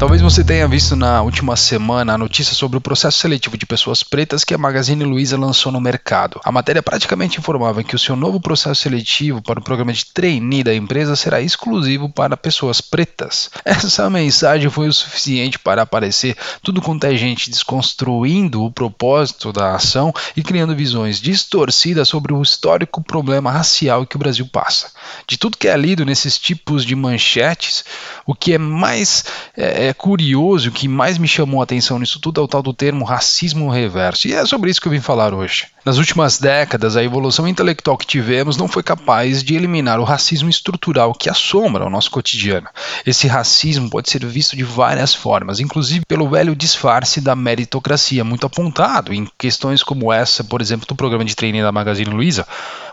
Talvez 0.00 0.22
você 0.22 0.42
tenha 0.42 0.66
visto 0.66 0.96
na 0.96 1.20
última 1.20 1.54
semana 1.56 2.14
a 2.14 2.18
notícia 2.18 2.54
sobre 2.54 2.78
o 2.78 2.80
processo 2.80 3.18
seletivo 3.18 3.58
de 3.58 3.66
pessoas 3.66 4.02
pretas 4.02 4.44
que 4.44 4.54
a 4.54 4.58
Magazine 4.58 5.04
Luiza 5.04 5.36
lançou 5.36 5.70
no 5.70 5.78
mercado. 5.78 6.40
A 6.42 6.50
matéria 6.50 6.82
praticamente 6.82 7.38
informava 7.38 7.84
que 7.84 7.94
o 7.94 7.98
seu 7.98 8.16
novo 8.16 8.40
processo 8.40 8.80
seletivo 8.80 9.42
para 9.42 9.60
o 9.60 9.62
programa 9.62 9.92
de 9.92 10.06
trainee 10.06 10.64
da 10.64 10.74
empresa 10.74 11.14
será 11.14 11.42
exclusivo 11.42 12.08
para 12.08 12.34
pessoas 12.34 12.80
pretas. 12.80 13.50
Essa 13.62 14.08
mensagem 14.08 14.70
foi 14.70 14.88
o 14.88 14.92
suficiente 14.92 15.58
para 15.58 15.82
aparecer 15.82 16.34
tudo 16.62 16.80
quanto 16.80 17.04
é 17.04 17.14
gente 17.14 17.50
desconstruindo 17.50 18.64
o 18.64 18.72
propósito 18.72 19.52
da 19.52 19.74
ação 19.74 20.14
e 20.34 20.42
criando 20.42 20.74
visões 20.74 21.20
distorcidas 21.20 22.08
sobre 22.08 22.32
o 22.32 22.40
histórico 22.40 23.02
problema 23.02 23.52
racial 23.52 24.06
que 24.06 24.16
o 24.16 24.18
Brasil 24.18 24.48
passa. 24.50 24.90
De 25.26 25.38
tudo 25.38 25.56
que 25.56 25.68
é 25.68 25.76
lido 25.76 26.04
nesses 26.04 26.38
tipos 26.38 26.84
de 26.84 26.94
manchetes, 26.94 27.84
o 28.26 28.34
que 28.34 28.54
é 28.54 28.58
mais 28.58 29.24
é, 29.56 29.88
é 29.88 29.94
curioso, 29.94 30.68
o 30.68 30.72
que 30.72 30.88
mais 30.88 31.18
me 31.18 31.28
chamou 31.28 31.60
a 31.60 31.64
atenção 31.64 31.98
nisso 31.98 32.20
tudo 32.20 32.40
é 32.40 32.44
o 32.44 32.48
tal 32.48 32.62
do 32.62 32.72
termo 32.72 33.04
racismo 33.04 33.70
reverso. 33.70 34.28
E 34.28 34.34
é 34.34 34.44
sobre 34.44 34.70
isso 34.70 34.80
que 34.80 34.88
eu 34.88 34.92
vim 34.92 35.00
falar 35.00 35.34
hoje. 35.34 35.66
Nas 35.84 35.96
últimas 35.96 36.38
décadas, 36.38 36.94
a 36.94 37.02
evolução 37.02 37.48
intelectual 37.48 37.96
que 37.96 38.06
tivemos 38.06 38.56
não 38.58 38.68
foi 38.68 38.82
capaz 38.82 39.42
de 39.42 39.54
eliminar 39.54 39.98
o 39.98 40.04
racismo 40.04 40.50
estrutural 40.50 41.14
que 41.14 41.30
assombra 41.30 41.86
o 41.86 41.90
nosso 41.90 42.10
cotidiano. 42.10 42.68
Esse 43.06 43.26
racismo 43.26 43.88
pode 43.88 44.10
ser 44.10 44.24
visto 44.26 44.54
de 44.56 44.62
várias 44.62 45.14
formas, 45.14 45.58
inclusive 45.58 46.04
pelo 46.06 46.28
velho 46.28 46.54
disfarce 46.54 47.20
da 47.20 47.34
meritocracia, 47.34 48.22
muito 48.22 48.46
apontado 48.46 49.14
em 49.14 49.26
questões 49.38 49.82
como 49.82 50.12
essa, 50.12 50.44
por 50.44 50.60
exemplo, 50.60 50.86
do 50.86 50.94
programa 50.94 51.24
de 51.24 51.34
treino 51.34 51.62
da 51.62 51.72
Magazine 51.72 52.10
Luiza. 52.10 52.46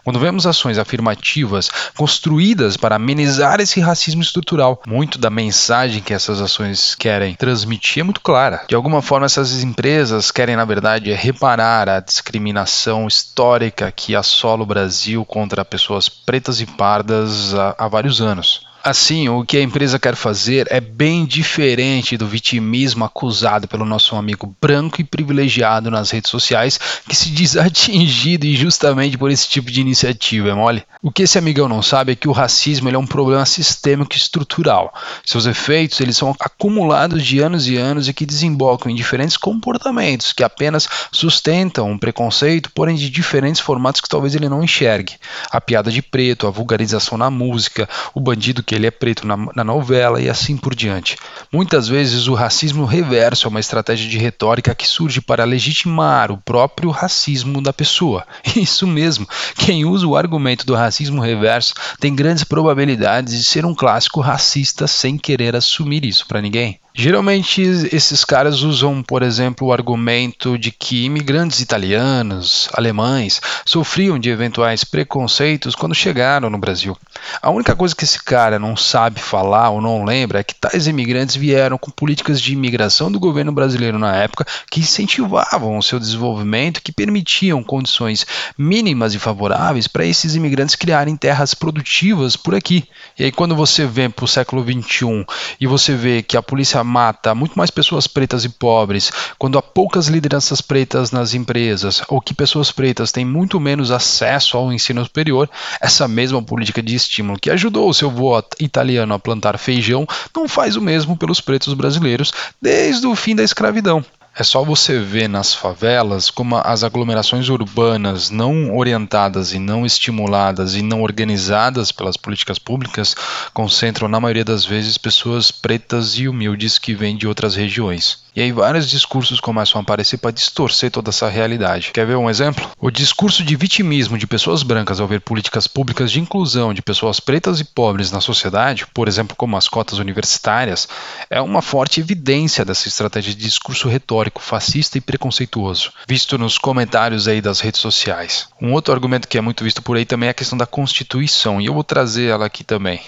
Quando 0.08 0.20
vemos 0.20 0.48
ações 0.48 0.78
afirmativas 0.78 1.70
construídas 1.98 2.78
para 2.78 2.96
amenizar 2.96 3.60
esse 3.60 3.82
racismo 3.82 4.22
estrutural, 4.22 4.82
muito 4.88 5.18
da 5.18 5.30
mensagem 5.30 6.02
que 6.02 6.14
essas 6.14 6.40
ações 6.40 6.96
querem 6.96 7.36
transmitir 7.36 8.00
é 8.00 8.04
muito 8.04 8.22
clara. 8.22 8.64
De 8.70 8.76
alguma 8.76 9.02
forma, 9.02 9.26
essas 9.26 9.62
empresas 9.62 10.32
querem, 10.32 10.56
na 10.56 10.64
verdade, 10.64 11.12
reparar 11.12 11.90
a 11.90 12.00
discriminação 12.00 12.38
discriminação 12.48 13.08
histórica 13.08 13.92
que 13.92 14.16
assola 14.16 14.64
o 14.64 14.66
Brasil 14.66 15.26
contra 15.26 15.66
pessoas 15.66 16.08
pretas 16.08 16.62
e 16.62 16.66
pardas 16.66 17.54
há, 17.54 17.76
há 17.78 17.88
vários 17.88 18.22
anos. 18.22 18.67
Assim, 18.88 19.28
o 19.28 19.44
que 19.44 19.58
a 19.58 19.62
empresa 19.62 20.00
quer 20.00 20.16
fazer 20.16 20.66
é 20.70 20.80
bem 20.80 21.26
diferente 21.26 22.16
do 22.16 22.26
vitimismo 22.26 23.04
acusado 23.04 23.68
pelo 23.68 23.84
nosso 23.84 24.16
amigo 24.16 24.56
branco 24.62 25.02
e 25.02 25.04
privilegiado 25.04 25.92
nas 25.92 26.10
redes 26.10 26.32
sociais, 26.32 26.80
que 27.06 27.14
se 27.14 27.30
diz 27.30 27.58
atingido 27.60 28.48
injustamente 28.48 29.18
por 29.18 29.30
esse 29.30 29.46
tipo 29.50 29.70
de 29.70 29.82
iniciativa, 29.82 30.52
é 30.52 30.54
mole? 30.54 30.84
O 31.04 31.12
que 31.12 31.24
esse 31.24 31.38
amigão 31.38 31.68
não 31.68 31.82
sabe 31.82 32.14
é 32.14 32.16
que 32.16 32.30
o 32.30 32.32
racismo 32.32 32.88
é 32.88 32.98
um 32.98 33.06
problema 33.06 33.46
sistêmico 33.46 34.14
e 34.14 34.18
estrutural. 34.18 34.94
Seus 35.26 35.46
efeitos 35.46 36.00
eles 36.00 36.16
são 36.16 36.34
acumulados 36.40 37.26
de 37.26 37.42
anos 37.42 37.68
e 37.68 37.76
anos 37.76 38.08
e 38.08 38.14
que 38.14 38.26
desembocam 38.26 38.90
em 38.90 38.96
diferentes 38.96 39.36
comportamentos 39.36 40.32
que 40.32 40.46
apenas 40.46 40.88
sustentam 41.12 41.92
um 41.92 41.98
preconceito, 41.98 42.72
porém 42.72 42.96
de 42.96 43.10
diferentes 43.10 43.60
formatos 43.60 44.00
que 44.00 44.08
talvez 44.08 44.34
ele 44.34 44.48
não 44.48 44.64
enxergue. 44.64 45.16
A 45.52 45.60
piada 45.60 45.92
de 45.92 46.02
preto, 46.02 46.48
a 46.48 46.52
vulgarização 46.52 47.18
na 47.18 47.30
música, 47.30 47.90
o 48.14 48.22
bandido 48.22 48.64
que 48.64 48.77
ele 48.78 48.88
é 48.88 48.92
preto 48.92 49.28
na, 49.28 49.38
na, 49.56 49.64
novela 49.64 50.22
e 50.22 50.30
assim 50.30 50.56
por 50.56 50.74
diante. 50.74 51.18
Muitas 51.52 51.88
vezes 51.88 52.28
o 52.28 52.34
racismo 52.34 52.86
reverso 52.86 53.48
é 53.48 53.50
uma 53.50 53.60
estratégia 53.60 54.10
de 54.10 54.18
retórica 54.18 54.74
que 54.74 54.88
surge 54.88 55.20
para 55.20 55.44
legitimar 55.44 56.32
o 56.32 56.38
próprio 56.38 56.90
racismo 56.90 57.62
da 57.62 57.74
pessoa. 57.74 58.26
Isso 58.56 58.88
mesmo, 58.88 59.28
quem 59.56 59.86
usa 59.86 60.08
o 60.08 60.16
argumento 60.16 60.66
do 60.66 60.76
racismo 60.76 61.22
reverso 61.22 61.74
tem 62.00 62.16
grandes 62.16 62.44
probabilidades 62.44 63.38
de 63.38 63.44
ser 63.44 63.66
um 63.66 63.76
clássico 63.76 64.22
racista 64.22 64.88
sem 64.88 65.18
querer 65.18 65.56
assumir 65.56 66.06
isso 66.06 66.26
para 66.28 66.42
ninguém. 66.42 66.80
Geralmente 67.00 67.62
esses 67.62 68.26
caras 68.26 68.64
usam, 68.64 69.04
por 69.04 69.22
exemplo, 69.22 69.68
o 69.68 69.72
argumento 69.72 70.58
de 70.58 70.72
que 70.72 71.06
imigrantes 71.06 71.60
italianos, 71.60 72.68
alemães, 72.74 73.40
sofriam 73.64 74.18
de 74.18 74.32
eventuais 74.32 74.84
preconceitos 74.84 75.76
quando 75.76 75.94
chegaram 75.94 76.50
no 76.50 76.58
Brasil. 76.58 76.98
A 77.40 77.52
única 77.52 77.76
coisa 77.76 77.96
que 77.96 78.04
esse 78.04 78.20
cara 78.24 78.58
não 78.58 78.76
sabe 78.76 79.20
falar 79.20 79.70
ou 79.70 79.80
não 79.80 80.04
lembra 80.04 80.40
é 80.40 80.44
que 80.44 80.56
tais 80.56 80.88
imigrantes 80.88 81.36
vieram 81.36 81.78
com 81.78 81.92
políticas 81.92 82.42
de 82.42 82.54
imigração 82.54 83.12
do 83.12 83.20
governo 83.20 83.52
brasileiro 83.52 84.00
na 84.00 84.16
época 84.16 84.48
que 84.72 84.80
incentivavam 84.80 85.78
o 85.78 85.84
seu 85.84 86.00
desenvolvimento, 86.00 86.82
que 86.82 86.92
permitiam 86.92 87.64
condições 87.64 88.26
mínimas 88.58 89.14
e 89.14 89.20
favoráveis 89.20 89.88
para 89.88 90.04
esses 90.04 90.34
imigrantes 90.34 90.74
criarem 90.74 91.16
terras 91.16 91.54
produtivas 91.54 92.36
por 92.36 92.56
aqui. 92.56 92.86
E 93.20 93.26
aí 93.26 93.32
quando 93.32 93.56
você 93.56 93.86
vem 93.86 94.10
para 94.10 94.26
o 94.26 94.28
século 94.28 94.64
XXI 94.64 95.24
e 95.62 95.68
você 95.68 95.94
vê 95.94 96.24
que 96.24 96.36
a 96.36 96.42
polícia 96.42 96.87
mata 96.88 97.36
muito 97.36 97.54
mais 97.56 97.70
pessoas 97.70 98.08
pretas 98.08 98.44
e 98.44 98.50
pobres, 98.50 99.12
quando 99.38 99.58
há 99.58 99.62
poucas 99.62 100.08
lideranças 100.08 100.62
pretas 100.62 101.12
nas 101.12 101.34
empresas, 101.34 102.02
ou 102.08 102.20
que 102.20 102.34
pessoas 102.34 102.72
pretas 102.72 103.12
têm 103.12 103.26
muito 103.26 103.60
menos 103.60 103.92
acesso 103.92 104.58
ao 104.58 104.74
ensino 104.74 105.04
superior, 105.04 105.50
essa 105.80 106.08
mesma 106.08 106.42
política 106.42 106.82
de 106.82 106.96
estímulo 106.96 107.40
que 107.40 107.52
ajudou 107.52 107.90
o 107.90 107.94
seu 107.94 108.10
avô 108.10 108.42
italiano 108.60 109.14
a 109.14 109.20
plantar 109.20 109.58
feijão 109.58 110.08
não 110.36 110.48
faz 110.48 110.76
o 110.76 110.82
mesmo 110.82 111.16
pelos 111.16 111.42
pretos 111.42 111.74
brasileiros 111.74 112.32
desde 112.62 113.06
o 113.06 113.16
fim 113.16 113.36
da 113.36 113.44
escravidão. 113.44 114.04
É 114.40 114.44
só 114.44 114.64
você 114.64 115.00
ver 115.00 115.28
nas 115.28 115.56
favelas 115.56 116.30
como 116.30 116.58
as 116.58 116.84
aglomerações 116.84 117.50
urbanas 117.50 118.30
não 118.30 118.78
orientadas 118.78 119.52
e 119.52 119.58
não 119.58 119.84
estimuladas 119.84 120.76
e 120.76 120.84
não 120.84 121.02
organizadas 121.02 121.92
pelas 121.92 122.16
políticas 122.16 122.60
públicas 122.60 123.16
concentram, 123.52 124.08
na 124.08 124.20
maioria 124.20 124.46
das 124.46 124.64
vezes, 124.64 124.96
pessoas 124.96 125.50
pretas 125.50 126.20
e 126.20 126.28
humildes 126.28 126.78
que 126.78 126.94
vêm 126.94 127.18
de 127.18 127.28
outras 127.28 127.56
regiões. 127.56 128.28
E 128.36 128.42
aí 128.42 128.52
vários 128.52 128.88
discursos 128.88 129.40
começam 129.40 129.80
a 129.80 129.82
aparecer 129.82 130.20
para 130.20 130.30
distorcer 130.30 130.92
toda 130.92 131.10
essa 131.10 131.28
realidade. 131.28 131.90
Quer 131.92 132.06
ver 132.06 132.18
um 132.18 132.30
exemplo? 132.30 132.70
O 132.80 132.92
discurso 132.92 133.44
de 133.44 133.56
vitimismo 133.56 134.16
de 134.16 134.28
pessoas 134.28 134.62
brancas 134.62 135.00
ao 135.00 135.08
ver 135.08 135.22
políticas 135.22 135.66
públicas 135.66 136.12
de 136.12 136.20
inclusão 136.20 136.72
de 136.72 136.84
pessoas 136.84 137.20
pretas 137.20 137.60
e 137.60 137.64
pobres 137.64 138.12
na 138.12 138.22
sociedade, 138.22 138.86
por 138.94 139.08
exemplo, 139.08 139.36
como 139.36 139.58
as 139.58 139.68
cotas 139.68 139.98
universitárias, 139.98 140.88
é 141.32 141.42
uma 141.42 141.64
forte 141.64 142.00
evidência 142.00 142.64
dessa 142.64 142.88
estratégia 142.88 143.34
de 143.34 143.44
discurso 143.44 143.90
retórico 143.90 144.27
fascista 144.36 144.98
e 144.98 145.02
preconceituoso, 145.02 145.92
visto 146.08 146.38
nos 146.38 146.58
comentários 146.58 147.28
aí 147.28 147.42
das 147.42 147.60
redes 147.60 147.82
sociais. 147.82 148.48
Um 148.62 148.74
outro 148.74 148.94
argumento 148.94 149.28
que 149.28 149.38
é 149.38 149.42
muito 149.42 149.64
visto 149.64 149.82
por 149.82 149.98
aí 149.98 150.06
também 150.06 150.28
é 150.28 150.32
a 150.32 150.36
questão 150.36 150.58
da 150.58 150.66
Constituição, 150.66 151.60
e 151.60 151.66
eu 151.66 151.74
vou 151.74 151.84
trazer 151.84 152.28
ela 152.28 152.46
aqui 152.46 152.64
também. 152.64 153.02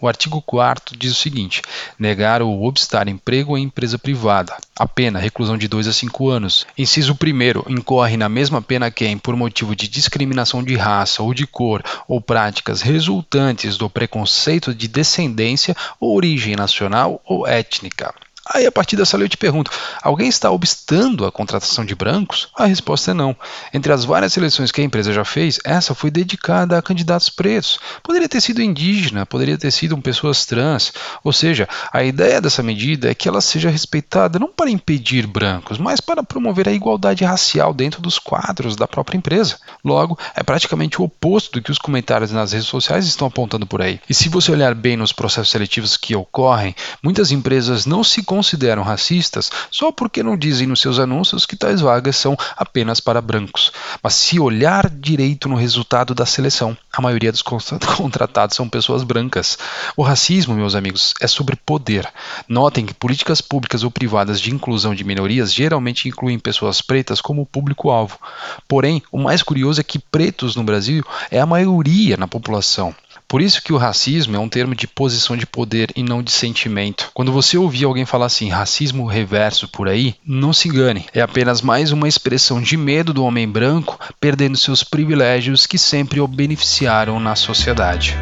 O 0.00 0.06
artigo 0.06 0.40
4 0.40 0.96
diz 0.96 1.10
o 1.10 1.16
seguinte: 1.16 1.60
negar 1.98 2.40
ou 2.40 2.64
obstar 2.64 3.08
emprego 3.08 3.58
em 3.58 3.64
empresa 3.64 3.98
privada. 3.98 4.56
A 4.78 4.86
pena, 4.86 5.18
reclusão 5.18 5.58
de 5.58 5.66
2 5.66 5.88
a 5.88 5.92
5 5.92 6.28
anos. 6.28 6.66
Inciso 6.76 7.14
1. 7.14 7.72
Incorre 7.72 8.16
na 8.16 8.28
mesma 8.28 8.62
pena 8.62 8.92
quem, 8.92 9.18
por 9.18 9.34
motivo 9.34 9.74
de 9.74 9.88
discriminação 9.88 10.62
de 10.62 10.76
raça 10.76 11.20
ou 11.20 11.34
de 11.34 11.48
cor 11.48 11.82
ou 12.06 12.20
práticas 12.20 12.80
resultantes 12.80 13.76
do 13.76 13.90
preconceito 13.90 14.72
de 14.72 14.86
descendência 14.86 15.76
ou 15.98 16.14
origem 16.14 16.54
nacional 16.54 17.20
ou 17.24 17.44
étnica, 17.44 18.14
Aí, 18.52 18.66
a 18.66 18.72
partir 18.72 18.96
dessa 18.96 19.16
lei, 19.16 19.26
eu 19.26 19.30
te 19.30 19.36
pergunto: 19.36 19.70
alguém 20.02 20.28
está 20.28 20.50
obstando 20.50 21.26
a 21.26 21.32
contratação 21.32 21.84
de 21.84 21.94
brancos? 21.94 22.48
A 22.56 22.64
resposta 22.64 23.10
é 23.10 23.14
não. 23.14 23.36
Entre 23.72 23.92
as 23.92 24.04
várias 24.04 24.32
seleções 24.32 24.72
que 24.72 24.80
a 24.80 24.84
empresa 24.84 25.12
já 25.12 25.24
fez, 25.24 25.58
essa 25.64 25.94
foi 25.94 26.10
dedicada 26.10 26.78
a 26.78 26.82
candidatos 26.82 27.28
pretos. 27.28 27.78
Poderia 28.02 28.28
ter 28.28 28.40
sido 28.40 28.62
indígena, 28.62 29.26
poderia 29.26 29.58
ter 29.58 29.70
sido 29.70 29.98
pessoas 29.98 30.46
trans. 30.46 30.92
Ou 31.22 31.32
seja, 31.32 31.68
a 31.92 32.02
ideia 32.02 32.40
dessa 32.40 32.62
medida 32.62 33.10
é 33.10 33.14
que 33.14 33.28
ela 33.28 33.40
seja 33.40 33.68
respeitada 33.68 34.38
não 34.38 34.48
para 34.48 34.70
impedir 34.70 35.26
brancos, 35.26 35.78
mas 35.78 36.00
para 36.00 36.22
promover 36.22 36.68
a 36.68 36.72
igualdade 36.72 37.24
racial 37.24 37.74
dentro 37.74 38.00
dos 38.00 38.18
quadros 38.18 38.76
da 38.76 38.88
própria 38.88 39.18
empresa. 39.18 39.58
Logo, 39.84 40.18
é 40.34 40.42
praticamente 40.42 41.00
o 41.00 41.04
oposto 41.04 41.52
do 41.52 41.62
que 41.62 41.70
os 41.70 41.78
comentários 41.78 42.32
nas 42.32 42.52
redes 42.52 42.68
sociais 42.68 43.06
estão 43.06 43.28
apontando 43.28 43.66
por 43.66 43.82
aí. 43.82 44.00
E 44.08 44.14
se 44.14 44.28
você 44.28 44.50
olhar 44.50 44.74
bem 44.74 44.96
nos 44.96 45.12
processos 45.12 45.50
seletivos 45.50 45.96
que 45.96 46.16
ocorrem, 46.16 46.74
muitas 47.02 47.30
empresas 47.30 47.86
não 47.86 48.02
se 48.02 48.22
consideram 48.38 48.84
racistas 48.84 49.50
só 49.68 49.90
porque 49.90 50.22
não 50.22 50.36
dizem 50.36 50.68
nos 50.68 50.80
seus 50.80 51.00
anúncios 51.00 51.44
que 51.44 51.56
tais 51.56 51.80
vagas 51.80 52.14
são 52.14 52.36
apenas 52.56 53.00
para 53.00 53.20
brancos. 53.20 53.72
Mas 54.00 54.14
se 54.14 54.38
olhar 54.38 54.88
direito 54.88 55.48
no 55.48 55.56
resultado 55.56 56.14
da 56.14 56.24
seleção, 56.24 56.76
a 56.92 57.02
maioria 57.02 57.32
dos 57.32 57.42
contratados 57.98 58.54
são 58.54 58.68
pessoas 58.68 59.02
brancas. 59.02 59.58
O 59.96 60.04
racismo, 60.04 60.54
meus 60.54 60.76
amigos, 60.76 61.14
é 61.20 61.26
sobre 61.26 61.56
poder. 61.56 62.08
Notem 62.48 62.86
que 62.86 62.94
políticas 62.94 63.40
públicas 63.40 63.82
ou 63.82 63.90
privadas 63.90 64.40
de 64.40 64.54
inclusão 64.54 64.94
de 64.94 65.02
minorias 65.02 65.52
geralmente 65.52 66.08
incluem 66.08 66.38
pessoas 66.38 66.80
pretas 66.80 67.20
como 67.20 67.44
público-alvo. 67.44 68.20
Porém, 68.68 69.02
o 69.10 69.18
mais 69.18 69.42
curioso 69.42 69.80
é 69.80 69.84
que 69.84 69.98
pretos 69.98 70.54
no 70.54 70.62
Brasil 70.62 71.04
é 71.28 71.40
a 71.40 71.46
maioria 71.46 72.16
na 72.16 72.28
população. 72.28 72.94
Por 73.28 73.42
isso 73.42 73.62
que 73.62 73.74
o 73.74 73.76
racismo 73.76 74.34
é 74.34 74.38
um 74.38 74.48
termo 74.48 74.74
de 74.74 74.86
posição 74.86 75.36
de 75.36 75.44
poder 75.44 75.92
e 75.94 76.02
não 76.02 76.22
de 76.22 76.30
sentimento. 76.30 77.10
Quando 77.12 77.30
você 77.30 77.58
ouvir 77.58 77.84
alguém 77.84 78.06
falar 78.06 78.24
assim, 78.24 78.48
racismo 78.48 79.04
reverso 79.04 79.68
por 79.68 79.86
aí, 79.86 80.14
não 80.26 80.54
se 80.54 80.66
engane. 80.66 81.04
É 81.12 81.20
apenas 81.20 81.60
mais 81.60 81.92
uma 81.92 82.08
expressão 82.08 82.58
de 82.58 82.76
medo 82.78 83.12
do 83.12 83.22
homem 83.22 83.46
branco 83.46 84.00
perdendo 84.18 84.56
seus 84.56 84.82
privilégios 84.82 85.66
que 85.66 85.76
sempre 85.76 86.20
o 86.20 86.26
beneficiaram 86.26 87.20
na 87.20 87.36
sociedade. 87.36 88.16